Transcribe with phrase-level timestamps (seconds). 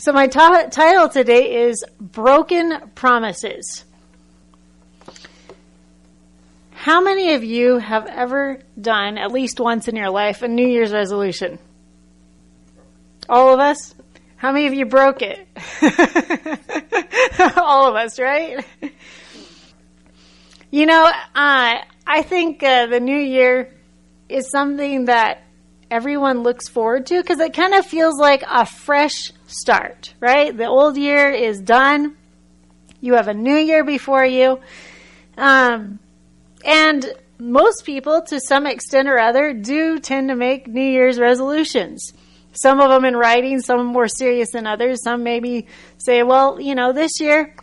[0.00, 0.38] So, my t-
[0.70, 3.84] title today is Broken Promises.
[6.70, 10.66] How many of you have ever done, at least once in your life, a New
[10.66, 11.58] Year's resolution?
[13.28, 13.94] All of us?
[14.36, 15.46] How many of you broke it?
[17.58, 18.64] All of us, right?
[20.70, 21.74] You know, uh,
[22.06, 23.74] I think uh, the new year
[24.30, 25.42] is something that
[25.90, 30.56] everyone looks forward to because it kind of feels like a fresh start, right?
[30.56, 32.16] The old year is done.
[33.00, 34.60] You have a new year before you.
[35.36, 35.98] Um,
[36.64, 42.12] and most people, to some extent or other, do tend to make New Year's resolutions.
[42.52, 45.02] Some of them in writing, some more serious than others.
[45.02, 45.66] Some maybe
[45.98, 47.54] say, well, you know, this year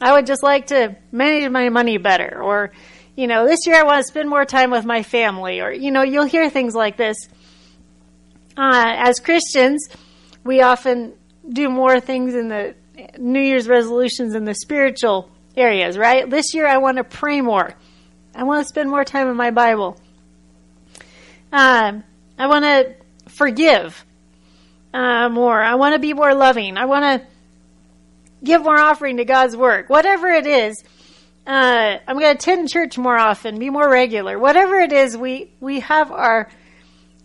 [0.00, 2.40] I would just like to manage my money better.
[2.42, 2.72] Or,
[3.16, 5.60] you know, this year I want to spend more time with my family.
[5.60, 7.16] Or, you know, you'll hear things like this.
[8.56, 9.88] Uh, as Christians,
[10.48, 11.12] we often
[11.46, 12.74] do more things in the
[13.18, 16.28] New Year's resolutions in the spiritual areas, right?
[16.28, 17.74] This year I want to pray more.
[18.34, 20.00] I want to spend more time in my Bible.
[21.52, 22.02] Um,
[22.38, 22.94] I want to
[23.28, 24.06] forgive
[24.94, 25.62] uh, more.
[25.62, 26.78] I want to be more loving.
[26.78, 27.26] I want to
[28.42, 29.90] give more offering to God's work.
[29.90, 30.82] Whatever it is,
[31.46, 34.38] uh, I'm going to attend church more often, be more regular.
[34.38, 36.48] Whatever it is, we we have our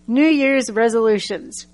[0.07, 1.67] New Year's resolutions.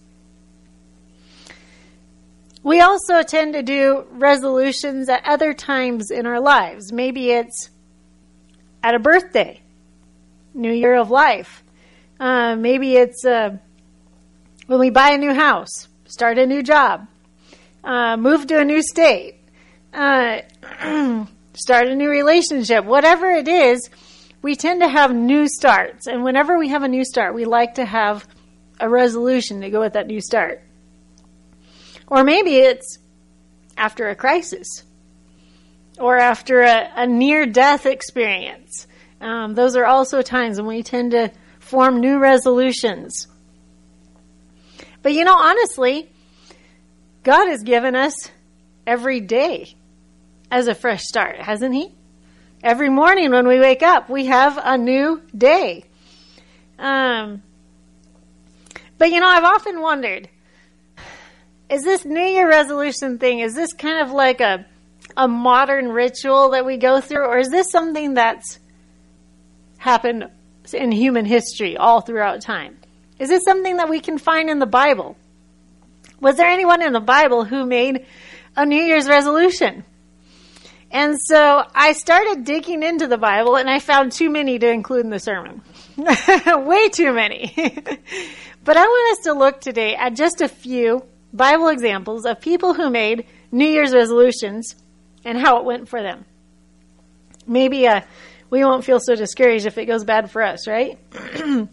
[2.70, 6.94] We also tend to do resolutions at other times in our lives.
[6.94, 7.72] Maybe it's
[8.84, 9.62] at a birthday,
[10.54, 11.64] New Year of Life.
[12.20, 13.58] Uh, maybe it's uh,
[14.68, 17.08] when we buy a new house, start a new job,
[17.84, 19.40] uh, move to a new state,
[19.92, 20.42] uh,
[21.56, 23.90] start a new relationship, whatever it is,
[24.44, 26.06] we tend to have new starts.
[26.06, 28.28] And whenever we have a new start, we like to have
[28.80, 30.62] a resolution to go with that new start.
[32.10, 32.98] Or maybe it's
[33.78, 34.84] after a crisis
[36.00, 38.88] or after a, a near death experience.
[39.22, 43.28] Um, those are also times when we tend to form new resolutions.
[45.02, 46.10] But you know, honestly,
[47.24, 48.14] God has given us
[48.88, 49.76] every day
[50.52, 51.94] as a fresh start, hasn't He?
[52.64, 55.86] Every morning when we wake up, we have a new day.
[56.78, 57.44] Um,
[58.98, 60.30] but you know, I've often wondered
[61.70, 64.66] is this New Year resolution thing, is this kind of like a,
[65.16, 68.60] a modern ritual that we go through, or is this something that's
[69.78, 70.30] happened
[70.74, 72.78] in human history all throughout time?
[73.20, 75.16] Is this something that we can find in the Bible?
[76.20, 78.06] Was there anyone in the Bible who made
[78.56, 79.84] a New Year's resolution?
[80.92, 85.06] And so I started digging into the Bible and I found too many to include
[85.06, 85.62] in the sermon.
[85.98, 87.54] Way too many.
[88.64, 91.04] but I want us to look today at just a few
[91.34, 94.76] Bible examples of people who made New Year's resolutions
[95.24, 96.26] and how it went for them.
[97.46, 98.02] Maybe uh,
[98.50, 100.98] we won't feel so discouraged if it goes bad for us, right?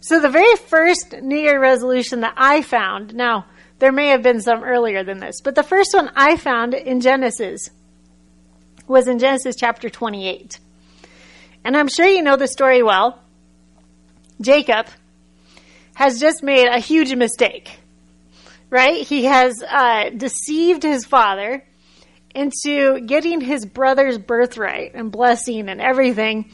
[0.00, 3.46] so, the very first New Year resolution that I found, now,
[3.78, 7.00] there may have been some earlier than this, but the first one I found in
[7.00, 7.70] Genesis
[8.86, 10.58] was in Genesis chapter 28.
[11.64, 13.22] And I'm sure you know the story well.
[14.40, 14.86] Jacob
[15.94, 17.78] has just made a huge mistake
[18.70, 19.06] right?
[19.06, 21.64] He has uh, deceived his father
[22.34, 26.50] into getting his brother's birthright and blessing and everything,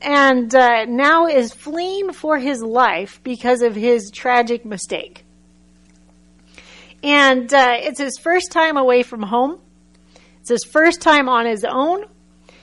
[0.00, 5.24] and uh, now is fleeing for his life because of his tragic mistake.
[7.02, 9.60] And uh, it's his first time away from home.
[10.40, 12.04] It's his first time on his own.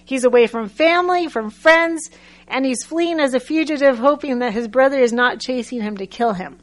[0.06, 2.10] He's away from family, from friends,
[2.48, 6.06] and he's fleeing as a fugitive, hoping that his brother is not chasing him to
[6.06, 6.58] kill him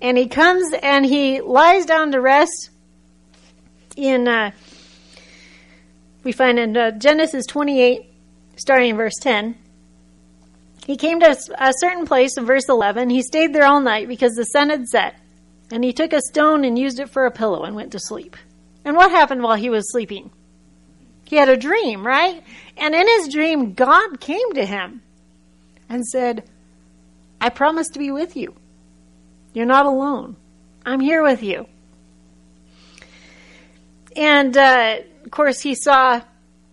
[0.00, 2.70] and he comes and he lies down to rest
[3.96, 4.50] in uh,
[6.24, 8.02] we find in uh, genesis 28
[8.56, 9.56] starting in verse 10
[10.88, 14.32] he came to a certain place in verse 11 he stayed there all night because
[14.32, 15.16] the sun had set.
[15.70, 18.38] And he took a stone and used it for a pillow and went to sleep.
[18.86, 20.30] And what happened while he was sleeping?
[21.24, 22.42] He had a dream right?
[22.78, 25.02] And in his dream god came to him
[25.90, 26.48] and said
[27.38, 28.54] i promise to be with you
[29.52, 30.36] you're not alone.
[30.84, 31.66] I'm here with you.
[34.16, 36.20] And uh, of course, he saw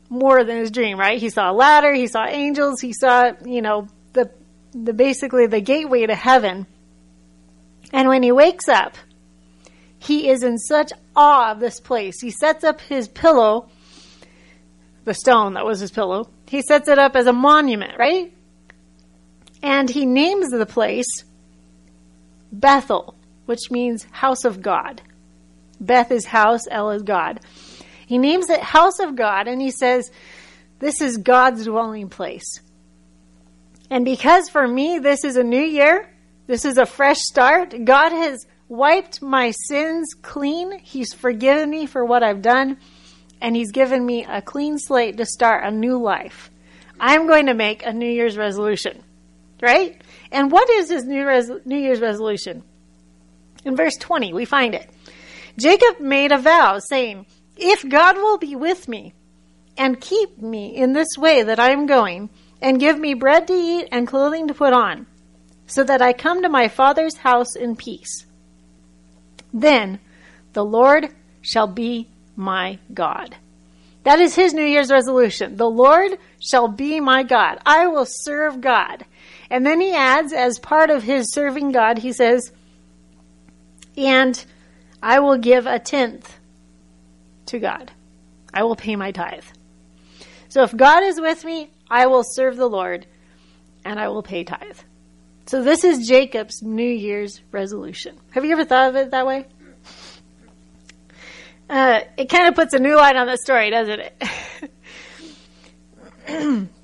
[0.09, 1.19] more than his dream, right?
[1.19, 4.31] He saw a ladder, he saw angels, he saw, you know, the
[4.73, 6.67] the basically the gateway to heaven.
[7.91, 8.95] And when he wakes up,
[9.99, 12.21] he is in such awe of this place.
[12.21, 13.69] He sets up his pillow,
[15.03, 16.29] the stone that was his pillow.
[16.47, 18.33] He sets it up as a monument, right?
[19.61, 21.23] And he names the place
[22.59, 23.15] Bethel,
[23.45, 25.01] which means house of God.
[25.79, 27.39] Beth is house, El is God.
[28.07, 30.11] He names it house of God and he says,
[30.79, 32.61] this is God's dwelling place.
[33.89, 36.09] And because for me, this is a new year,
[36.47, 40.79] this is a fresh start, God has wiped my sins clean.
[40.79, 42.77] He's forgiven me for what I've done,
[43.41, 46.49] and He's given me a clean slate to start a new life.
[46.99, 49.03] I'm going to make a New Year's resolution,
[49.61, 50.01] right?
[50.31, 52.63] And what is his New, Res- new Year's resolution?
[53.63, 54.89] In verse 20, we find it.
[55.57, 57.25] Jacob made a vow, saying,
[57.57, 59.13] If God will be with me
[59.77, 62.29] and keep me in this way that I am going,
[62.61, 65.05] and give me bread to eat and clothing to put on,
[65.67, 68.25] so that I come to my father's house in peace.
[69.53, 69.99] Then
[70.53, 71.09] the Lord
[71.41, 73.35] shall be my God.
[74.03, 75.57] That is his New Year's resolution.
[75.57, 77.59] The Lord shall be my God.
[77.65, 79.05] I will serve God.
[79.55, 82.51] And then he adds, as part of his serving God, he says,
[83.95, 84.45] and
[85.01, 86.37] I will give a tenth
[87.45, 87.89] to God.
[88.53, 89.45] I will pay my tithe.
[90.49, 93.07] So if God is with me, I will serve the Lord
[93.85, 94.79] and I will pay tithe.
[95.45, 98.19] So this is Jacob's New Year's resolution.
[98.31, 99.45] Have you ever thought of it that way?
[101.69, 104.01] Uh, it kind of puts a new light on the story, doesn't
[106.27, 106.67] it?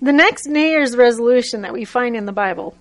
[0.00, 2.76] the next New Year's resolution that we find in the Bible,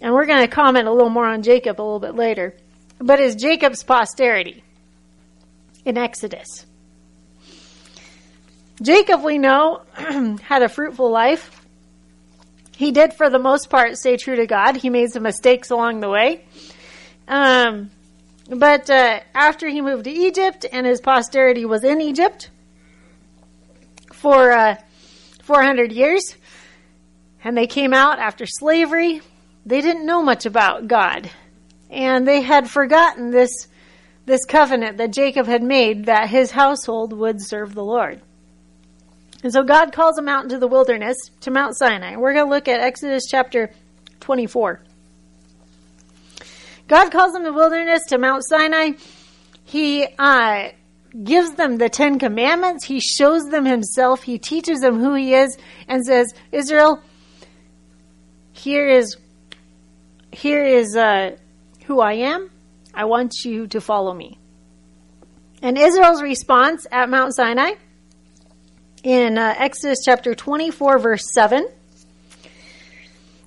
[0.00, 2.54] and we're going to comment a little more on Jacob a little bit later,
[2.98, 4.62] but is Jacob's posterity
[5.84, 6.66] in Exodus.
[8.82, 9.82] Jacob, we know,
[10.42, 11.50] had a fruitful life.
[12.76, 14.76] He did, for the most part, stay true to God.
[14.76, 16.44] He made some mistakes along the way.
[17.26, 17.90] Um,
[18.48, 22.50] but uh, after he moved to Egypt and his posterity was in Egypt
[24.12, 24.76] for uh,
[25.42, 26.36] 400 years,
[27.46, 29.22] and they came out after slavery,
[29.64, 31.30] they didn't know much about God.
[31.88, 33.68] And they had forgotten this,
[34.24, 38.20] this covenant that Jacob had made that his household would serve the Lord.
[39.44, 42.16] And so God calls them out into the wilderness to Mount Sinai.
[42.16, 43.70] We're going to look at Exodus chapter
[44.18, 44.80] 24.
[46.88, 48.94] God calls them the wilderness to Mount Sinai.
[49.62, 50.70] He uh,
[51.22, 52.84] gives them the Ten Commandments.
[52.84, 54.24] He shows them himself.
[54.24, 55.56] He teaches them who he is
[55.86, 57.04] and says, Israel,
[58.56, 59.16] here is
[60.32, 61.36] here is uh,
[61.84, 62.50] who I am.
[62.92, 64.38] I want you to follow me.
[65.62, 67.72] And Israel's response at Mount Sinai
[69.02, 71.68] in uh, Exodus chapter 24, verse 7,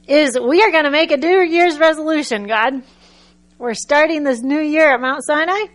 [0.07, 2.81] is we are going to make a New Year's resolution, God.
[3.57, 5.65] We're starting this new year at Mount Sinai,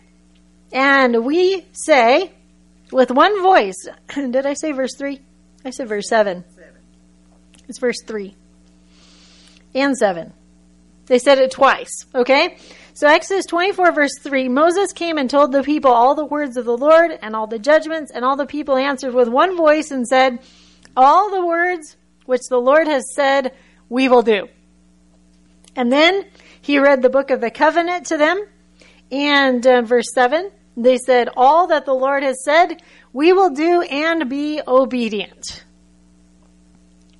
[0.71, 2.31] and we say
[2.91, 5.21] with one voice, did I say verse 3?
[5.63, 6.43] I said verse 7.
[6.55, 6.73] seven.
[7.67, 8.35] It's verse 3
[9.75, 10.33] and 7.
[11.05, 12.57] They said it twice, okay?
[12.93, 16.65] So Exodus 24 verse 3, Moses came and told the people all the words of
[16.65, 20.07] the Lord and all the judgments, and all the people answered with one voice and
[20.07, 20.39] said,
[20.97, 23.53] all the words which the Lord has said,
[23.89, 24.47] we will do.
[25.75, 26.25] And then
[26.61, 28.43] he read the book of the covenant to them,
[29.11, 32.81] and uh, verse 7, they said, all that the Lord has said,
[33.13, 35.63] we will do and be obedient.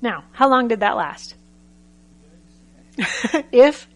[0.01, 1.36] Now, how long did that last?
[3.52, 3.88] if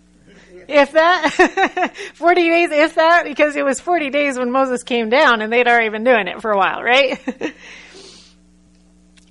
[0.67, 5.41] if that 40 days if that because it was 40 days when Moses came down
[5.41, 7.19] and they'd already been doing it for a while right?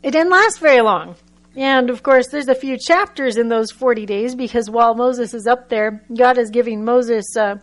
[0.00, 1.16] It didn't last very long.
[1.56, 5.46] And of course there's a few chapters in those 40 days because while Moses is
[5.46, 7.56] up there God is giving Moses uh,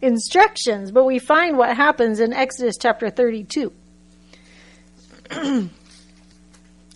[0.00, 0.90] instructions.
[0.90, 3.72] But we find what happens in Exodus chapter 32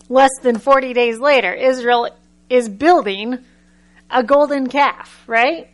[0.09, 2.09] less than 40 days later Israel
[2.49, 3.45] is building
[4.11, 5.69] a golden calf right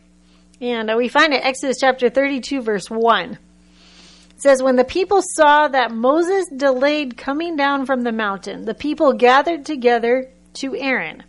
[0.63, 3.31] and uh, we find it Exodus chapter 32, verse 1.
[3.31, 8.73] It says, When the people saw that Moses delayed coming down from the mountain, the
[8.73, 11.23] people gathered together to Aaron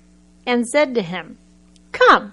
[0.46, 1.36] and said to him,
[1.90, 2.32] Come,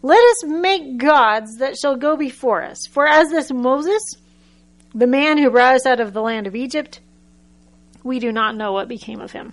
[0.00, 2.86] let us make gods that shall go before us.
[2.88, 4.02] For as this Moses,
[4.94, 7.00] the man who brought us out of the land of Egypt,
[8.04, 9.52] we do not know what became of him.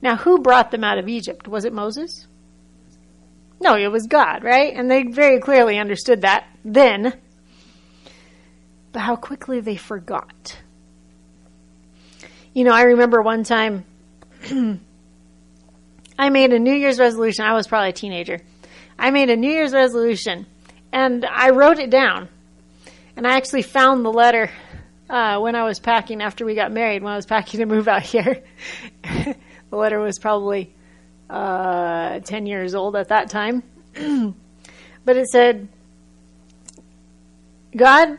[0.00, 1.46] Now, who brought them out of Egypt?
[1.48, 2.26] Was it Moses?
[3.60, 4.74] No, it was God, right?
[4.74, 7.14] And they very clearly understood that then.
[8.92, 10.58] But how quickly they forgot.
[12.54, 13.84] You know, I remember one time
[16.18, 17.44] I made a New Year's resolution.
[17.44, 18.40] I was probably a teenager.
[18.98, 20.46] I made a New Year's resolution
[20.92, 22.28] and I wrote it down.
[23.16, 24.50] And I actually found the letter
[25.08, 27.88] uh, when I was packing after we got married, when I was packing to move
[27.88, 28.42] out here.
[29.02, 29.36] the
[29.76, 30.74] letter was probably
[31.28, 33.62] uh, 10 years old at that time.
[35.04, 35.68] but it said,
[37.76, 38.18] God,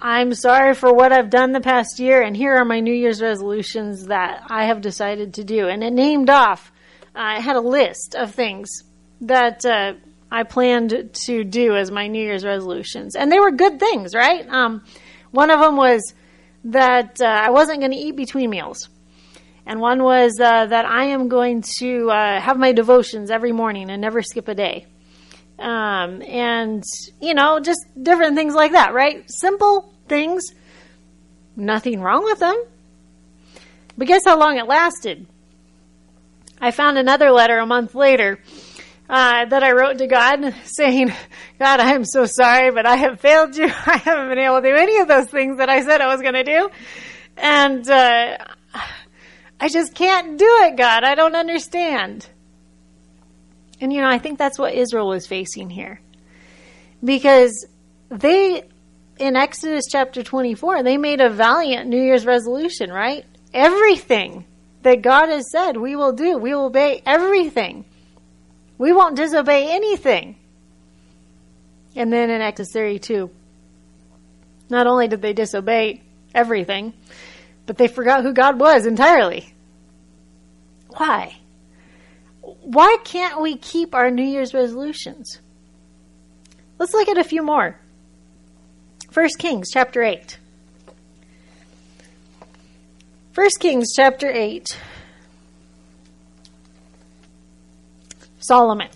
[0.00, 3.22] I'm sorry for what I've done the past year, and here are my New Year's
[3.22, 5.68] resolutions that I have decided to do.
[5.68, 6.72] And it named off,
[7.14, 8.68] I had a list of things
[9.20, 9.94] that uh,
[10.30, 13.14] I planned to do as my New Year's resolutions.
[13.14, 14.44] And they were good things, right?
[14.48, 14.84] Um,
[15.30, 16.14] one of them was
[16.64, 18.88] that uh, I wasn't going to eat between meals.
[19.66, 23.90] And one was uh, that I am going to uh, have my devotions every morning
[23.90, 24.86] and never skip a day.
[25.58, 26.82] Um, and,
[27.20, 29.24] you know, just different things like that, right?
[29.30, 30.44] Simple things,
[31.54, 32.64] nothing wrong with them.
[33.96, 35.26] But guess how long it lasted?
[36.60, 38.40] I found another letter a month later
[39.08, 41.12] uh, that I wrote to God saying,
[41.58, 43.66] God, I am so sorry, but I have failed you.
[43.86, 46.22] I haven't been able to do any of those things that I said I was
[46.22, 46.70] going to do.
[47.36, 48.38] And uh,
[49.62, 51.04] I just can't do it, God.
[51.04, 52.28] I don't understand.
[53.80, 56.00] And, you know, I think that's what Israel was facing here.
[57.04, 57.64] Because
[58.08, 58.64] they,
[59.20, 63.24] in Exodus chapter 24, they made a valiant New Year's resolution, right?
[63.54, 64.46] Everything
[64.82, 67.84] that God has said we will do, we will obey everything.
[68.78, 70.34] We won't disobey anything.
[71.94, 73.30] And then in Exodus 32,
[74.70, 76.02] not only did they disobey
[76.34, 76.94] everything,
[77.66, 79.52] but they forgot who God was entirely.
[80.88, 81.36] Why?
[82.40, 85.40] Why can't we keep our New Year's resolutions?
[86.78, 87.78] Let's look at a few more.
[89.12, 90.38] 1 Kings chapter 8.
[93.34, 94.66] 1 Kings chapter 8.
[98.38, 98.88] Solomon.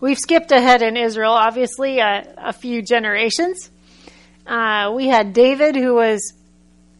[0.00, 3.70] We've skipped ahead in Israel, obviously, a, a few generations.
[4.46, 6.32] Uh, we had David, who was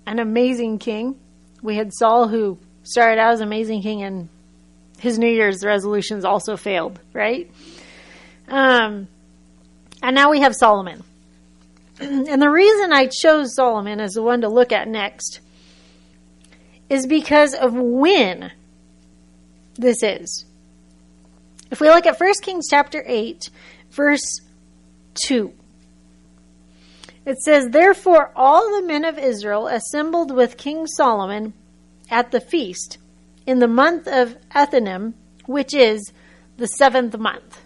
[0.07, 1.19] an amazing king.
[1.63, 4.29] We had Saul, who started out as amazing king, and
[4.99, 7.51] his New Year's resolutions also failed, right?
[8.49, 9.09] Um,
[10.03, 11.03] and now we have Solomon.
[12.01, 15.41] and the reason I chose Solomon as the one to look at next
[16.89, 18.51] is because of when
[19.75, 20.45] this is.
[21.71, 23.49] If we look at 1 Kings chapter 8,
[23.91, 24.41] verse
[25.15, 25.53] 2,
[27.27, 31.53] it says, Therefore all the men of Israel assembled with King Solomon
[32.11, 32.99] at the feast
[33.47, 35.15] in the month of Ethanim,
[35.47, 36.13] which is
[36.57, 37.61] the seventh month.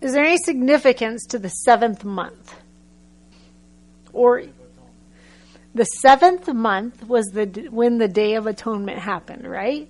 [0.00, 2.54] Is there any significance to the seventh month?
[4.12, 4.42] Or
[5.74, 9.88] the seventh month was the when the Day of Atonement happened, right?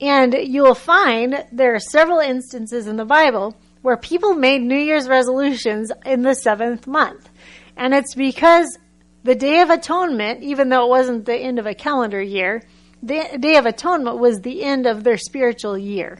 [0.00, 4.78] And you will find there are several instances in the Bible where people made New
[4.78, 7.28] Year's resolutions in the seventh month.
[7.76, 8.78] And it's because
[9.24, 12.62] the Day of Atonement, even though it wasn't the end of a calendar year,
[13.02, 16.18] the Day of Atonement was the end of their spiritual year.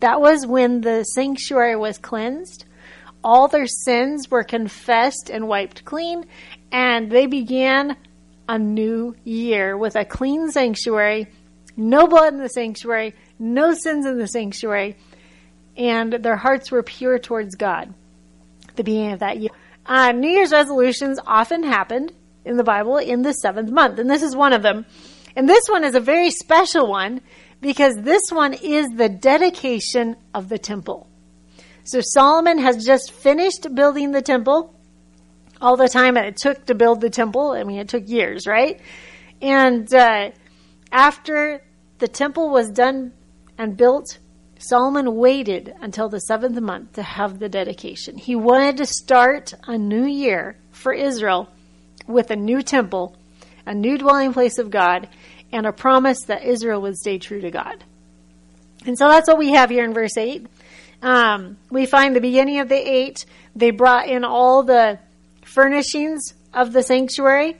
[0.00, 2.64] That was when the sanctuary was cleansed.
[3.22, 6.24] All their sins were confessed and wiped clean,
[6.72, 7.98] and they began
[8.48, 11.28] a new year with a clean sanctuary
[11.78, 14.96] no blood in the sanctuary, no sins in the sanctuary,
[15.78, 17.94] and their hearts were pure towards God
[18.74, 19.50] the beginning of that year.
[19.86, 22.12] Uh, New Year's resolutions often happened
[22.44, 24.84] in the Bible in the seventh month, and this is one of them.
[25.36, 27.20] And this one is a very special one
[27.60, 31.08] because this one is the dedication of the temple.
[31.84, 34.74] So Solomon has just finished building the temple.
[35.60, 38.46] All the time that it took to build the temple, I mean, it took years,
[38.46, 38.80] right?
[39.42, 40.30] And uh,
[40.92, 41.62] after
[41.98, 43.12] the temple was done
[43.56, 44.18] and built,
[44.58, 48.18] Solomon waited until the seventh month to have the dedication.
[48.18, 51.48] He wanted to start a new year for Israel
[52.06, 53.16] with a new temple,
[53.64, 55.08] a new dwelling place of God,
[55.52, 57.84] and a promise that Israel would stay true to God.
[58.84, 60.46] And so that's what we have here in verse 8.
[61.02, 63.24] Um, we find the beginning of the 8,
[63.54, 64.98] they brought in all the
[65.44, 67.56] furnishings of the sanctuary.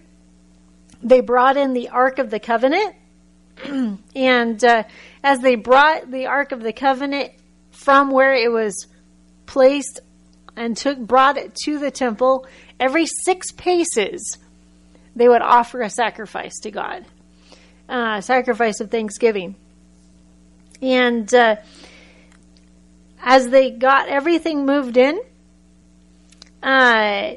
[1.02, 2.94] They brought in the Ark of the Covenant
[4.14, 4.84] and uh,
[5.22, 7.32] as they brought the Ark of the Covenant
[7.70, 8.86] from where it was
[9.46, 10.00] placed
[10.56, 12.46] and took brought it to the temple,
[12.78, 14.38] every six paces
[15.14, 17.04] they would offer a sacrifice to God,
[17.88, 19.56] uh, sacrifice of thanksgiving.
[20.80, 21.56] And uh,
[23.20, 25.20] as they got everything moved in,
[26.62, 27.32] uh,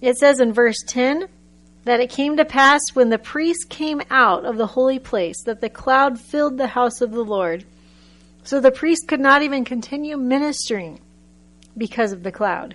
[0.00, 1.28] it says in verse 10
[1.84, 5.60] that it came to pass when the priest came out of the holy place that
[5.60, 7.64] the cloud filled the house of the Lord.
[8.42, 11.00] So the priest could not even continue ministering
[11.76, 12.74] because of the cloud.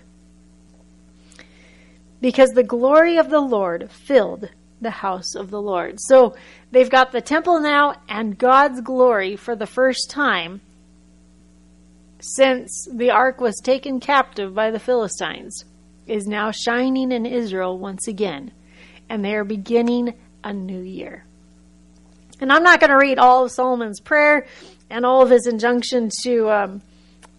[2.21, 4.49] Because the glory of the Lord filled
[4.81, 5.99] the house of the Lord.
[5.99, 6.35] So
[6.71, 10.61] they've got the temple now and God's glory for the first time
[12.19, 15.65] since the ark was taken captive by the Philistines,
[16.07, 18.51] is now shining in Israel once again,
[19.09, 21.25] and they are beginning a new year.
[22.39, 24.45] And I'm not going to read all of Solomon's prayer
[24.89, 26.81] and all of his injunction to um,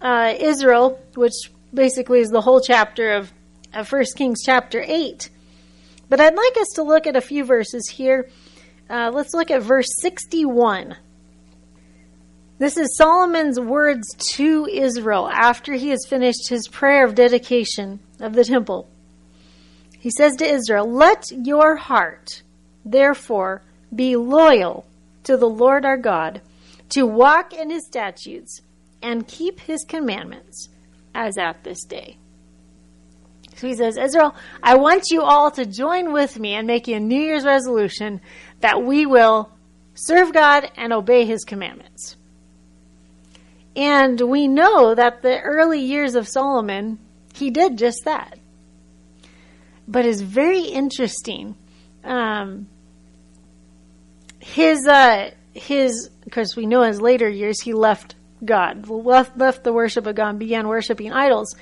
[0.00, 1.35] uh, Israel, which
[1.73, 3.32] basically is the whole chapter of,
[3.75, 5.28] of 1 Kings chapter 8.
[6.08, 8.28] But I'd like us to look at a few verses here.
[8.88, 10.96] Uh, let's look at verse 61.
[12.58, 18.32] This is Solomon's words to Israel after he has finished his prayer of dedication of
[18.32, 18.88] the temple.
[20.07, 22.45] He says to Israel, Let your heart,
[22.85, 24.87] therefore, be loyal
[25.25, 26.43] to the Lord our God,
[26.91, 28.61] to walk in his statutes
[29.03, 30.69] and keep his commandments,
[31.13, 32.19] as at this day.
[33.57, 37.01] So he says, Israel, I want you all to join with me in making a
[37.01, 38.21] New Year's resolution
[38.61, 39.51] that we will
[39.95, 42.15] serve God and obey his commandments.
[43.75, 47.01] And we know that the early years of Solomon,
[47.35, 48.39] he did just that.
[49.88, 51.57] But it's very interesting.
[52.05, 52.69] Um,
[54.40, 58.14] his, uh, his, because we know his later years, he left
[58.45, 61.55] God, left, left the worship of God began worshiping idols.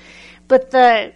[0.47, 1.13] But the,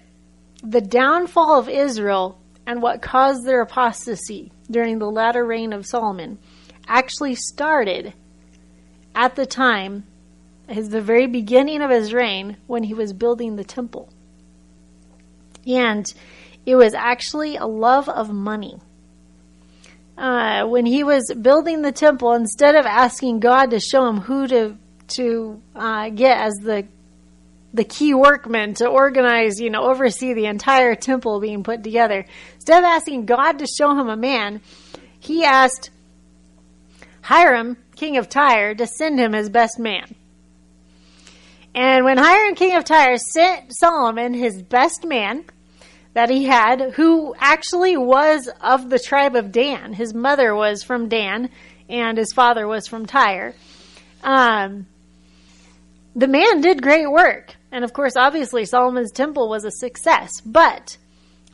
[0.63, 6.37] the downfall of Israel and what caused their apostasy during the latter reign of Solomon
[6.87, 8.13] actually started
[9.15, 10.05] at the time
[10.67, 14.09] is the very beginning of his reign when he was building the temple.
[15.65, 16.11] And
[16.69, 18.79] it was actually a love of money.
[20.15, 24.47] Uh, when he was building the temple, instead of asking God to show him who
[24.47, 24.77] to
[25.15, 26.87] to uh, get as the
[27.73, 32.23] the key workman to organize, you know, oversee the entire temple being put together,
[32.53, 34.61] instead of asking God to show him a man,
[35.19, 35.89] he asked
[37.21, 40.13] Hiram, king of Tyre, to send him his best man.
[41.73, 45.45] And when Hiram, king of Tyre, sent Solomon his best man
[46.19, 51.07] that he had, who actually was of the tribe of Dan, his mother was from
[51.07, 51.49] Dan,
[51.87, 53.55] and his father was from Tyre.
[54.21, 54.85] Um,
[56.13, 57.55] the man did great work.
[57.71, 60.41] And of course, obviously, Solomon's temple was a success.
[60.45, 60.97] But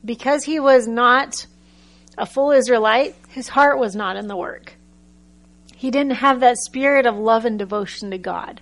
[0.03, 1.45] because he was not
[2.17, 4.73] a full Israelite, his heart was not in the work.
[5.75, 8.61] He didn't have that spirit of love and devotion to God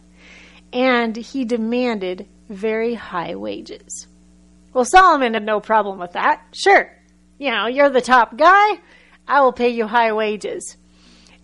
[0.74, 4.08] and he demanded very high wages.
[4.74, 6.42] Well, Solomon had no problem with that.
[6.52, 6.92] Sure,
[7.38, 8.80] you know, you're the top guy,
[9.28, 10.78] I will pay you high wages.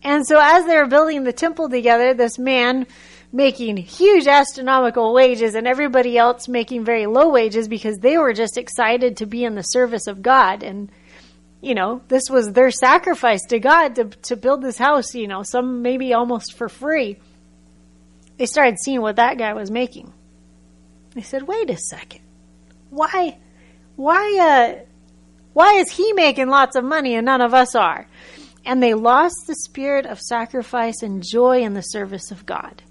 [0.03, 2.87] And so, as they were building the temple together, this man
[3.31, 8.57] making huge astronomical wages and everybody else making very low wages because they were just
[8.57, 10.63] excited to be in the service of God.
[10.63, 10.89] And,
[11.61, 15.43] you know, this was their sacrifice to God to, to build this house, you know,
[15.43, 17.17] some maybe almost for free
[18.39, 20.11] they started seeing what that guy was making.
[21.13, 22.21] They said, "Wait a second,
[22.89, 23.38] why,
[23.95, 24.84] why, uh,
[25.54, 28.08] why is he making lots of money and none of us are?"
[28.65, 32.84] And they lost the spirit of sacrifice and joy in the service of God.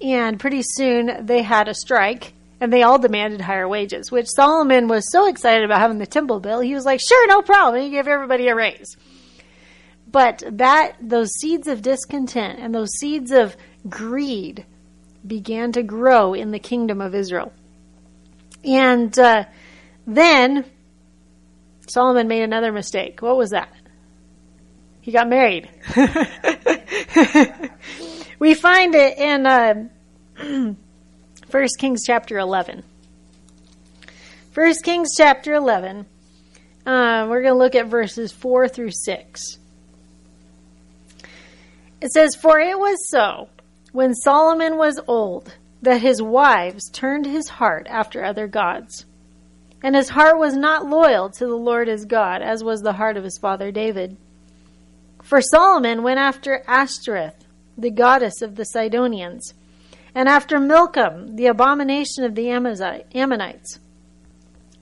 [0.00, 4.88] And pretty soon they had a strike and they all demanded higher wages, which Solomon
[4.88, 7.82] was so excited about having the temple built, he was like, sure, no problem.
[7.82, 8.96] He gave everybody a raise.
[10.10, 13.56] But that, those seeds of discontent and those seeds of
[13.88, 14.64] greed
[15.26, 17.52] began to grow in the kingdom of Israel.
[18.64, 19.44] And uh,
[20.06, 20.64] then
[21.88, 23.20] Solomon made another mistake.
[23.22, 23.72] What was that?
[25.00, 25.68] He got married.
[28.38, 29.88] we find it in uh,
[31.50, 32.82] 1 Kings chapter 11.
[34.54, 36.06] 1 Kings chapter 11.
[36.86, 39.58] Uh, we're going to look at verses 4 through 6.
[42.00, 43.48] It says, For it was so
[43.92, 49.04] when Solomon was old, that his wives turned his heart after other gods.
[49.82, 53.16] And his heart was not loyal to the Lord his God, as was the heart
[53.16, 54.16] of his father David.
[55.22, 59.52] For Solomon went after Ashtoreth, the goddess of the Sidonians,
[60.14, 63.78] and after Milcom, the abomination of the Ammonites.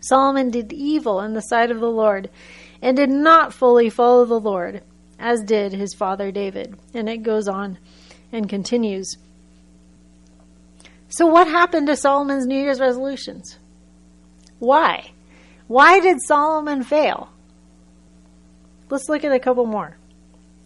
[0.00, 2.30] Solomon did evil in the sight of the Lord,
[2.80, 4.82] and did not fully follow the Lord,
[5.18, 6.76] as did his father David.
[6.94, 7.78] And it goes on
[8.30, 9.16] and continues.
[11.12, 13.58] So, what happened to Solomon's New Year's resolutions?
[14.58, 15.10] Why?
[15.66, 17.30] Why did Solomon fail?
[18.88, 19.98] Let's look at a couple more.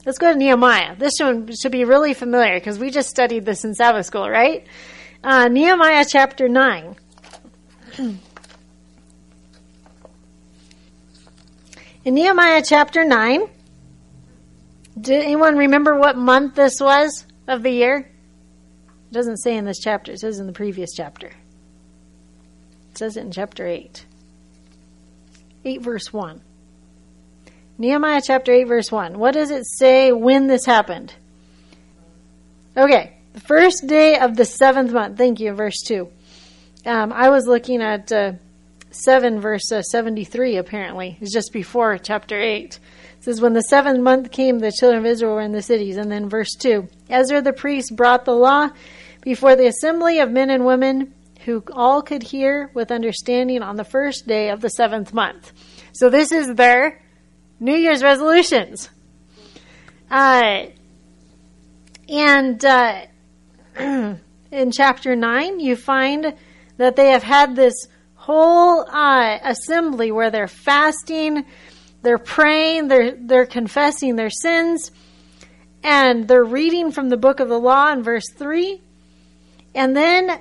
[0.04, 0.94] Let's go to Nehemiah.
[0.96, 4.64] This one should be really familiar because we just studied this in Sabbath school, right?
[5.24, 6.94] Uh, Nehemiah chapter 9.
[7.98, 8.20] in
[12.14, 13.48] Nehemiah chapter 9,
[15.00, 17.26] did anyone remember what month this was?
[17.48, 18.10] of the year?
[19.10, 21.28] It doesn't say in this chapter, it says in the previous chapter.
[21.28, 24.04] It says it in chapter 8.
[25.64, 26.40] 8 verse 1.
[27.78, 29.18] Nehemiah chapter 8 verse 1.
[29.18, 31.14] What does it say when this happened?
[32.76, 35.16] Okay, the first day of the seventh month.
[35.16, 36.08] Thank you, verse 2.
[36.84, 38.32] Um, I was looking at uh,
[38.90, 41.18] 7 verse uh, 73 apparently.
[41.20, 42.78] It's just before chapter 8
[43.26, 45.96] says, When the seventh month came, the children of Israel were in the cities.
[45.96, 48.70] And then verse 2 Ezra the priest brought the law
[49.20, 51.12] before the assembly of men and women
[51.44, 55.52] who all could hear with understanding on the first day of the seventh month.
[55.92, 57.02] So this is their
[57.58, 58.90] New Year's resolutions.
[60.08, 60.66] Uh,
[62.08, 63.06] and uh,
[63.78, 66.34] in chapter 9, you find
[66.76, 71.44] that they have had this whole uh, assembly where they're fasting
[72.02, 74.90] they're praying, they're, they're confessing their sins,
[75.82, 78.80] and they're reading from the book of the law in verse 3.
[79.74, 80.40] And then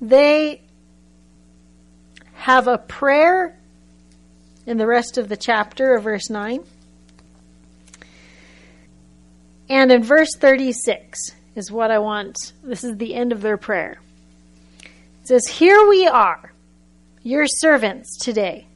[0.00, 0.62] they
[2.34, 3.58] have a prayer
[4.66, 6.64] in the rest of the chapter of verse 9.
[9.68, 11.18] And in verse 36
[11.56, 12.36] is what I want.
[12.62, 13.98] This is the end of their prayer.
[14.82, 16.52] It says, Here we are,
[17.22, 18.67] your servants today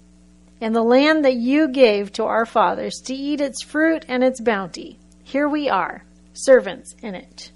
[0.62, 4.40] and the land that you gave to our fathers to eat its fruit and its
[4.40, 4.96] bounty.
[5.25, 7.51] Here we are, servants in it.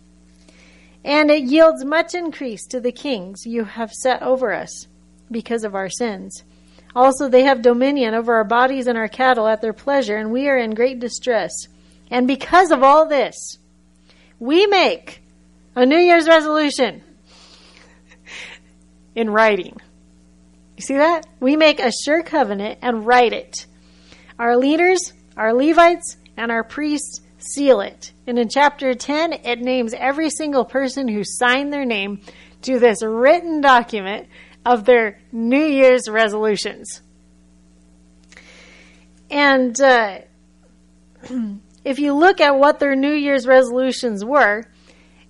[1.04, 4.88] And it yields much increase to the kings you have set over us
[5.30, 6.42] because of our sins.
[6.96, 10.48] Also, they have dominion over our bodies and our cattle at their pleasure, and we
[10.48, 11.52] are in great distress.
[12.10, 13.58] And because of all this,
[14.40, 15.22] we make
[15.76, 17.04] a New Year's resolution
[19.14, 19.76] in writing.
[20.76, 21.26] You see that?
[21.40, 23.66] We make a sure covenant and write it.
[24.38, 28.12] Our leaders, our Levites, and our priests seal it.
[28.26, 32.20] And in chapter 10, it names every single person who signed their name
[32.62, 34.28] to this written document
[34.66, 37.00] of their New Year's resolutions.
[39.30, 40.18] And uh,
[41.84, 44.64] if you look at what their New Year's resolutions were,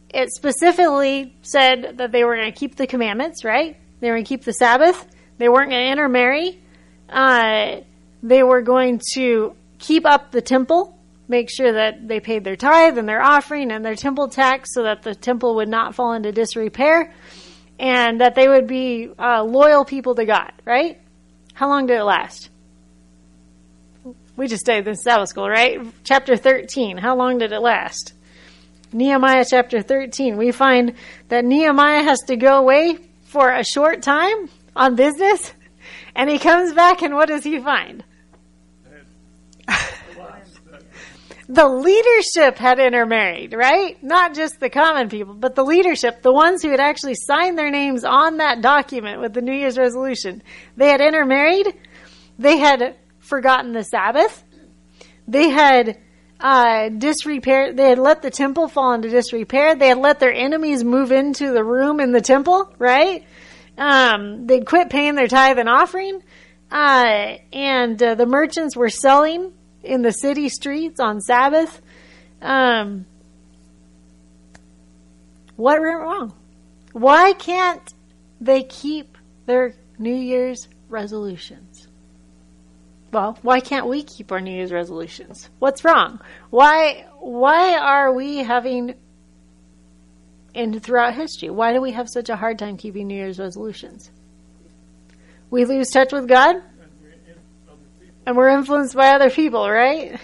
[0.09, 3.77] it specifically said that they were going to keep the commandments, right?
[4.01, 5.07] They were going to keep the Sabbath.
[5.39, 6.61] They weren't going to intermarry.
[7.09, 7.81] Uh,
[8.23, 12.99] they were going to keep up the temple, make sure that they paid their tithe
[12.99, 16.33] and their offering and their temple tax so that the temple would not fall into
[16.33, 17.13] disrepair
[17.79, 20.99] and that they would be uh, loyal people to God, right?
[21.53, 22.51] How long did it last?
[24.37, 25.81] We just studied this Sabbath school, right?
[26.05, 26.99] Chapter 13.
[26.99, 28.13] How long did it last?
[28.93, 30.37] Nehemiah chapter 13.
[30.37, 30.95] We find
[31.29, 35.53] that Nehemiah has to go away for a short time on business,
[36.15, 38.05] and he comes back, and what does he find?
[41.49, 44.01] the leadership had intermarried, right?
[44.03, 47.71] Not just the common people, but the leadership, the ones who had actually signed their
[47.71, 50.43] names on that document with the New Year's resolution.
[50.77, 51.73] They had intermarried.
[52.39, 54.45] They had forgotten the Sabbath.
[55.29, 55.99] They had
[56.41, 57.73] uh, disrepair.
[57.73, 59.75] They had let the temple fall into disrepair.
[59.77, 63.25] They had let their enemies move into the room in the temple, right?
[63.79, 66.23] Um, they'd quit paying their tithe and offering,
[66.71, 71.81] uh, and uh, the merchants were selling in the city streets on Sabbath.
[72.41, 73.07] Um,
[75.57, 76.35] what went wrong?
[76.93, 77.95] Why can't
[78.41, 81.89] they keep their New Year's resolutions?
[83.13, 85.49] Well, why can't we keep our New Year's resolutions?
[85.59, 86.21] What's wrong?
[86.51, 88.95] Why why are we having
[90.57, 91.51] and throughout history.
[91.51, 94.11] Why do we have such a hard time keeping New Year's resolutions?
[95.51, 96.57] We lose touch with God,
[98.27, 100.19] and we're influenced by other people, right?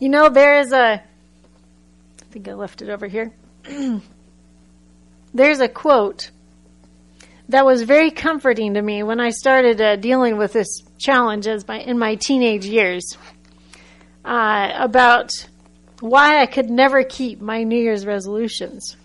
[0.00, 1.02] You know, there is a.
[1.02, 3.32] I think I left it over here.
[5.34, 6.30] There's a quote
[7.48, 11.66] that was very comforting to me when I started uh, dealing with this challenge as
[11.68, 13.16] my in my teenage years
[14.24, 15.30] uh, about
[16.00, 18.96] why I could never keep my New Year's resolutions.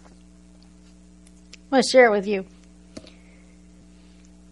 [1.54, 2.46] I'm going to share it with you.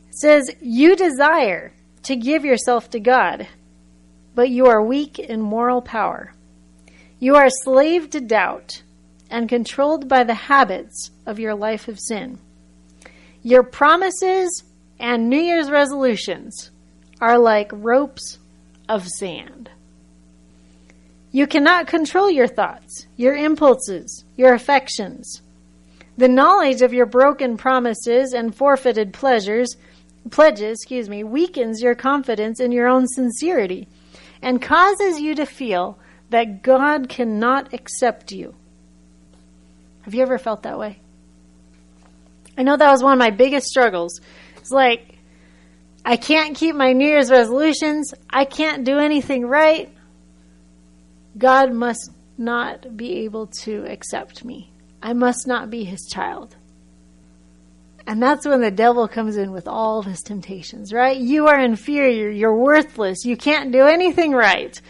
[0.10, 1.73] It says, You desire
[2.04, 3.47] to give yourself to God,
[4.36, 6.34] but you are weak in moral power.
[7.19, 8.84] You are a slave to doubt
[9.30, 12.39] and controlled by the habits of your life of sin.
[13.43, 14.63] Your promises
[14.99, 16.71] and New Year's resolutions
[17.21, 18.39] are like ropes
[18.88, 19.69] of sand.
[21.32, 25.42] You cannot control your thoughts, your impulses, your affections.
[26.18, 29.78] The knowledge of your broken promises and forfeited pleasures,
[30.32, 33.88] pledges, excuse me, weakens your confidence in your own sincerity
[34.42, 38.56] and causes you to feel that God cannot accept you.
[40.02, 41.00] Have you ever felt that way?
[42.58, 44.20] I know that was one of my biggest struggles.
[44.58, 45.18] It's like,
[46.04, 48.13] I can't keep my New Year's resolutions.
[48.30, 49.94] I can't do anything right.
[51.38, 54.72] God must not be able to accept me.
[55.02, 56.56] I must not be his child.
[58.08, 61.15] And that's when the devil comes in with all of his temptations, right?
[61.15, 62.30] You are inferior.
[62.30, 63.24] You're worthless.
[63.24, 64.82] You can't do anything right.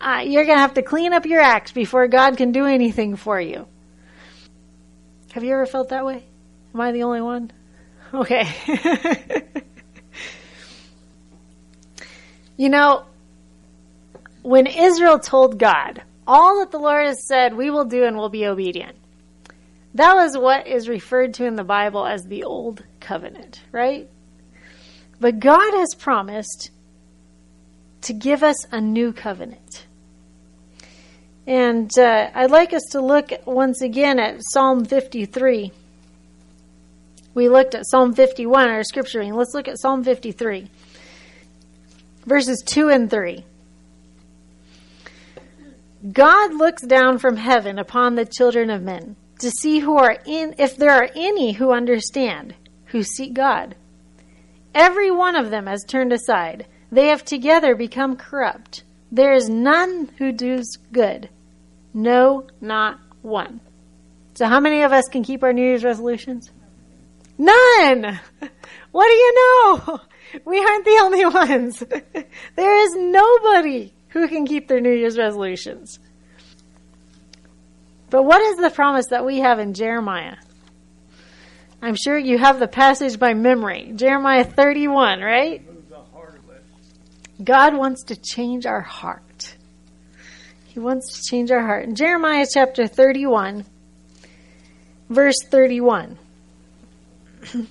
[0.00, 3.16] Uh, you're going to have to clean up your act before God can do anything
[3.16, 3.66] for you.
[5.32, 6.24] Have you ever felt that way?
[6.72, 7.50] Am I the only one?
[8.12, 8.48] Okay.
[12.56, 13.04] you know,
[14.44, 18.20] when Israel told God, all that the Lord has said, we will do and we
[18.20, 18.94] will be obedient.
[19.94, 24.06] That was what is referred to in the Bible as the Old Covenant, right?
[25.18, 26.70] But God has promised
[28.02, 29.86] to give us a new covenant.
[31.46, 35.72] And uh, I'd like us to look once again at Psalm 53.
[37.32, 39.34] We looked at Psalm 51, our scripture reading.
[39.34, 40.68] Let's look at Psalm 53,
[42.26, 43.44] verses 2 and 3.
[46.12, 50.54] God looks down from heaven upon the children of men to see who are in,
[50.58, 52.54] if there are any who understand,
[52.86, 53.74] who seek God.
[54.74, 56.66] Every one of them has turned aside.
[56.92, 58.84] They have together become corrupt.
[59.10, 61.30] There is none who does good.
[61.94, 63.60] No, not one.
[64.34, 66.50] So, how many of us can keep our New Year's resolutions?
[67.38, 68.20] None!
[68.90, 70.00] What do you know?
[70.44, 71.82] We aren't the only ones.
[72.56, 75.98] There is nobody who can keep their New Year's resolutions.
[78.10, 80.36] But what is the promise that we have in Jeremiah?
[81.82, 83.92] I'm sure you have the passage by memory.
[83.96, 85.68] Jeremiah 31, right?
[87.42, 89.56] God wants to change our heart.
[90.66, 91.84] He wants to change our heart.
[91.84, 93.64] In Jeremiah chapter 31,
[95.10, 96.16] verse 31.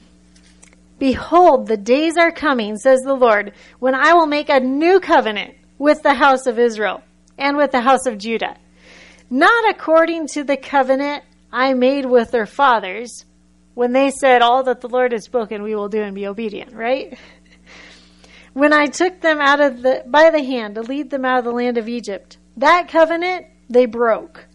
[0.99, 5.55] Behold, the days are coming, says the Lord, when I will make a new covenant
[5.77, 7.01] with the house of Israel
[7.37, 8.55] and with the house of Judah
[9.33, 13.25] not according to the covenant I made with their fathers
[13.73, 16.73] when they said, All that the Lord has spoken, we will do and be obedient,
[16.73, 17.17] right?
[18.53, 21.45] when I took them out of the, by the hand to lead them out of
[21.45, 24.45] the land of Egypt, that covenant they broke,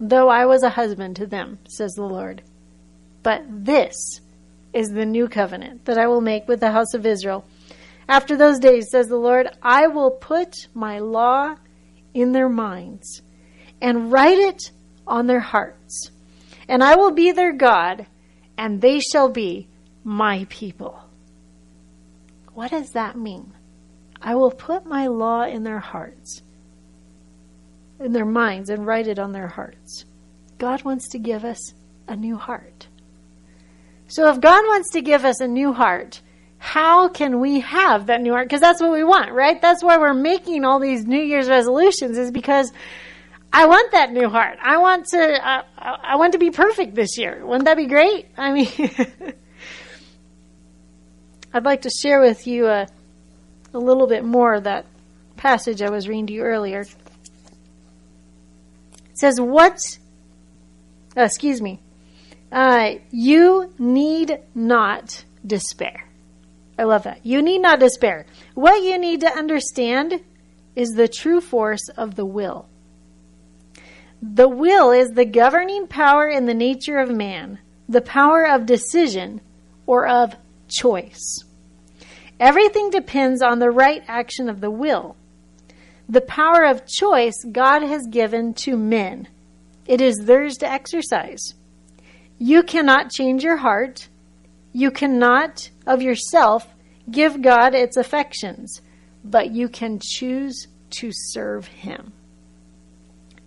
[0.00, 2.42] though I was a husband to them, says the Lord.
[3.22, 4.20] But this
[4.72, 7.44] is the new covenant that I will make with the house of Israel.
[8.10, 11.54] After those days, says the Lord, I will put my law
[12.12, 13.22] in their minds
[13.80, 14.72] and write it
[15.06, 16.10] on their hearts.
[16.68, 18.06] And I will be their God,
[18.58, 19.68] and they shall be
[20.02, 21.00] my people.
[22.52, 23.52] What does that mean?
[24.20, 26.42] I will put my law in their hearts,
[28.00, 30.04] in their minds, and write it on their hearts.
[30.58, 31.74] God wants to give us
[32.08, 32.88] a new heart.
[34.08, 36.20] So if God wants to give us a new heart,
[36.62, 38.46] how can we have that new heart?
[38.46, 39.60] Because that's what we want, right?
[39.60, 42.70] That's why we're making all these New Year's resolutions, is because
[43.50, 44.58] I want that new heart.
[44.62, 45.18] I want to.
[45.18, 47.44] Uh, I want to be perfect this year.
[47.44, 48.26] Wouldn't that be great?
[48.36, 48.68] I mean,
[51.54, 52.86] I'd like to share with you a,
[53.72, 54.84] a little bit more of that
[55.38, 56.82] passage I was reading to you earlier.
[56.82, 56.88] It
[59.14, 59.78] says, "What?
[61.16, 61.80] Uh, excuse me.
[62.52, 66.09] Uh, you need not despair."
[66.80, 67.26] I love that.
[67.26, 68.24] You need not despair.
[68.54, 70.22] What you need to understand
[70.74, 72.70] is the true force of the will.
[74.22, 79.42] The will is the governing power in the nature of man, the power of decision
[79.86, 80.34] or of
[80.68, 81.44] choice.
[82.38, 85.16] Everything depends on the right action of the will.
[86.08, 89.28] The power of choice God has given to men.
[89.86, 91.52] It is theirs to exercise.
[92.38, 94.08] You cannot change your heart.
[94.72, 96.74] You cannot, of yourself,
[97.10, 98.82] give God its affections,
[99.24, 102.12] but you can choose to serve Him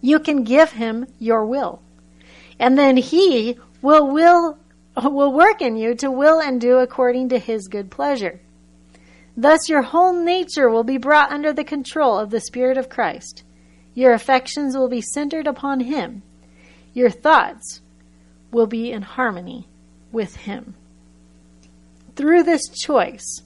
[0.04, 1.82] you can give him your will.
[2.60, 4.60] And then he will will
[5.02, 8.42] will work in you to will and do according to his good pleasure.
[9.36, 13.44] Thus your whole nature will be brought under the control of the Spirit of Christ.
[13.96, 16.22] Your affections will be centered upon him.
[16.94, 17.82] Your thoughts
[18.52, 19.68] will be in harmony
[20.12, 20.76] with him.
[22.16, 23.42] Through this choice,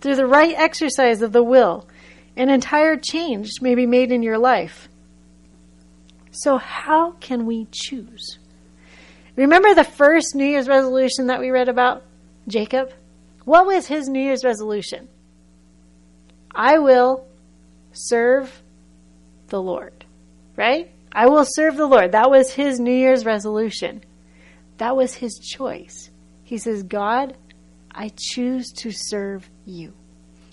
[0.00, 1.88] through the right exercise of the will,
[2.36, 4.88] an entire change may be made in your life.
[6.30, 8.38] So, how can we choose?
[9.36, 12.04] Remember the first New Year's resolution that we read about?
[12.48, 12.92] Jacob?
[13.44, 15.08] What was his New Year's resolution?
[16.54, 17.26] I will
[17.92, 18.62] serve
[19.48, 20.04] the Lord.
[20.56, 20.90] Right?
[21.12, 22.12] I will serve the Lord.
[22.12, 24.02] That was his New Year's resolution.
[24.78, 26.10] That was his choice.
[26.44, 27.36] He says, God,
[27.94, 29.92] I choose to serve you.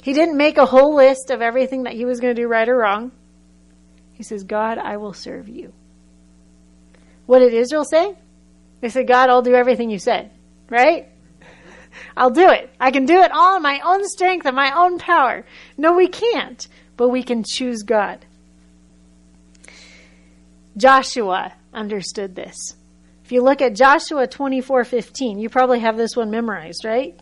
[0.01, 2.67] He didn't make a whole list of everything that he was going to do right
[2.67, 3.11] or wrong.
[4.13, 5.73] He says, God, I will serve you.
[7.25, 8.15] What did Israel say?
[8.81, 10.31] They said, God, I'll do everything you said,
[10.69, 11.09] right?
[12.17, 12.69] I'll do it.
[12.79, 15.45] I can do it all in my own strength and my own power.
[15.77, 18.25] No, we can't, but we can choose God.
[20.75, 22.75] Joshua understood this.
[23.23, 27.19] If you look at Joshua 24:15, you probably have this one memorized, right?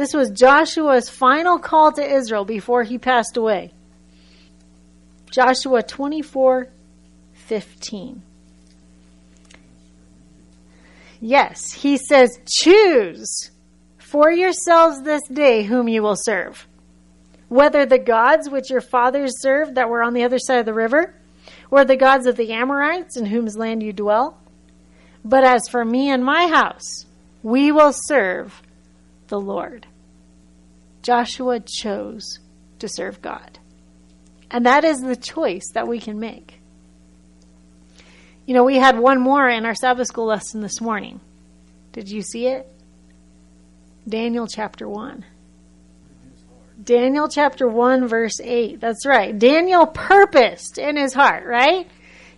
[0.00, 3.72] This was Joshua's final call to Israel before he passed away.
[5.30, 8.22] Joshua 24:15.
[11.20, 13.50] Yes, he says, "Choose
[13.98, 16.66] for yourselves this day whom you will serve,
[17.50, 20.72] whether the gods which your fathers served that were on the other side of the
[20.72, 21.14] river,
[21.70, 24.38] or the gods of the Amorites in whose land you dwell.
[25.22, 27.04] But as for me and my house,
[27.42, 28.62] we will serve
[29.28, 29.86] the Lord.
[31.02, 32.38] Joshua chose
[32.78, 33.58] to serve God.
[34.50, 36.60] And that is the choice that we can make.
[38.46, 41.20] You know, we had one more in our Sabbath school lesson this morning.
[41.92, 42.66] Did you see it?
[44.08, 45.24] Daniel chapter 1.
[46.82, 48.80] Daniel chapter 1 verse 8.
[48.80, 49.38] That's right.
[49.38, 51.86] Daniel purposed in his heart, right?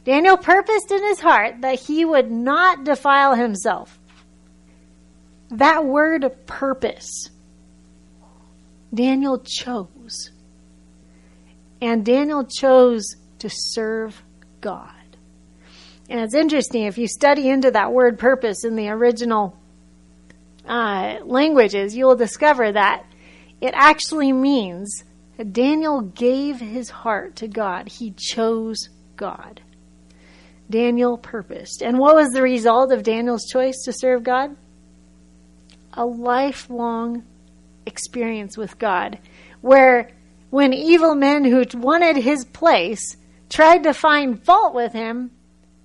[0.05, 3.99] Daniel purposed in his heart that he would not defile himself.
[5.51, 7.31] That word purpose,
[8.95, 10.31] Daniel chose.
[11.81, 14.23] And Daniel chose to serve
[14.61, 14.91] God.
[16.09, 19.57] And it's interesting, if you study into that word purpose in the original
[20.67, 23.05] uh, languages, you will discover that
[23.61, 25.05] it actually means
[25.37, 27.89] that Daniel gave his heart to God.
[27.89, 29.61] He chose God.
[30.69, 31.83] Daniel purposed.
[31.83, 34.57] And what was the result of Daniel's choice to serve God?
[35.95, 37.25] A lifelong
[37.87, 39.19] experience with God,
[39.61, 40.11] where
[40.51, 43.17] when evil men who wanted his place
[43.49, 45.31] tried to find fault with him,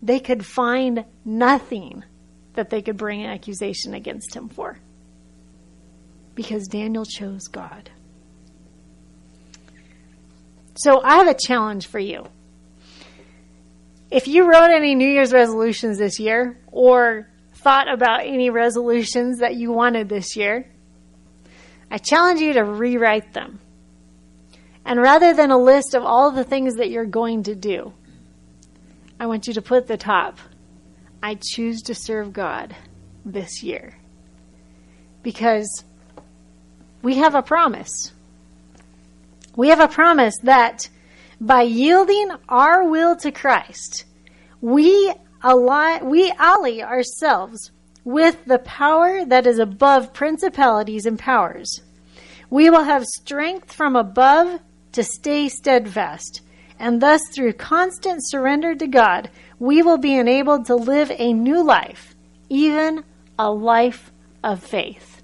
[0.01, 2.03] they could find nothing
[2.53, 4.79] that they could bring an accusation against him for
[6.35, 7.89] because Daniel chose God.
[10.75, 12.25] So I have a challenge for you.
[14.11, 19.55] If you wrote any New Year's resolutions this year or thought about any resolutions that
[19.55, 20.69] you wanted this year,
[21.89, 23.59] I challenge you to rewrite them.
[24.85, 27.93] And rather than a list of all the things that you're going to do,
[29.19, 30.37] I want you to put the top.
[31.21, 32.75] I choose to serve God
[33.25, 33.97] this year.
[35.23, 35.83] Because
[37.01, 38.11] we have a promise.
[39.55, 40.89] We have a promise that
[41.41, 44.05] by yielding our will to Christ,
[44.61, 47.71] we ally, we ally ourselves
[48.07, 51.81] with the power that is above principalities and powers.
[52.49, 54.61] We will have strength from above
[54.93, 56.39] to stay steadfast,
[56.79, 61.61] and thus through constant surrender to God, we will be enabled to live a new
[61.61, 62.15] life,
[62.47, 63.03] even
[63.37, 64.09] a life
[64.41, 65.21] of faith.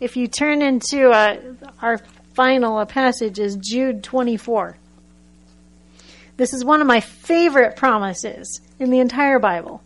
[0.00, 1.36] If you turn into uh,
[1.82, 1.98] our
[2.32, 4.78] final passage is Jude 24.
[6.38, 9.82] This is one of my favorite promises in the entire Bible.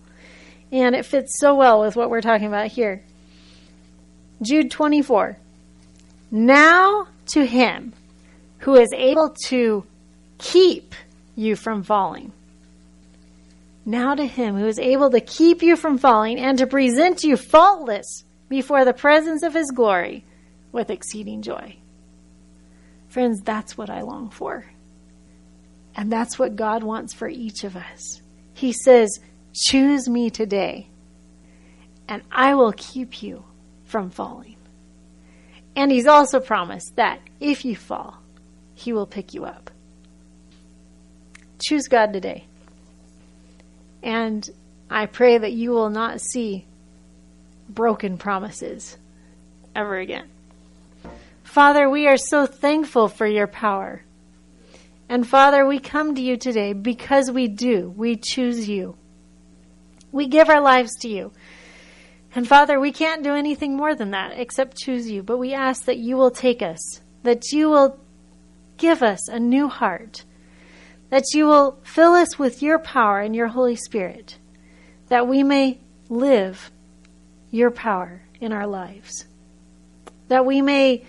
[0.72, 3.04] And it fits so well with what we're talking about here.
[4.40, 5.36] Jude 24.
[6.30, 7.92] Now to him
[8.60, 9.84] who is able to
[10.38, 10.94] keep
[11.36, 12.32] you from falling.
[13.84, 17.36] Now to him who is able to keep you from falling and to present you
[17.36, 20.24] faultless before the presence of his glory
[20.72, 21.76] with exceeding joy.
[23.08, 24.64] Friends, that's what I long for.
[25.94, 28.22] And that's what God wants for each of us.
[28.54, 29.20] He says,
[29.54, 30.88] Choose me today,
[32.08, 33.44] and I will keep you
[33.84, 34.56] from falling.
[35.76, 38.18] And He's also promised that if you fall,
[38.74, 39.70] He will pick you up.
[41.62, 42.46] Choose God today.
[44.02, 44.48] And
[44.90, 46.66] I pray that you will not see
[47.68, 48.96] broken promises
[49.74, 50.28] ever again.
[51.44, 54.02] Father, we are so thankful for your power.
[55.08, 57.92] And Father, we come to you today because we do.
[57.94, 58.96] We choose you.
[60.12, 61.32] We give our lives to you.
[62.34, 65.22] And Father, we can't do anything more than that except choose you.
[65.22, 67.98] But we ask that you will take us, that you will
[68.76, 70.24] give us a new heart,
[71.10, 74.38] that you will fill us with your power and your Holy Spirit,
[75.08, 76.70] that we may live
[77.50, 79.26] your power in our lives.
[80.28, 81.04] That we may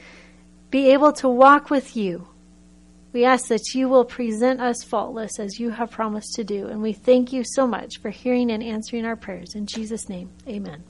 [0.69, 2.27] be able to walk with you
[3.13, 6.67] We ask that you will present us faultless as you have promised to do.
[6.67, 9.53] And we thank you so much for hearing and answering our prayers.
[9.53, 10.83] In Jesus' name, amen.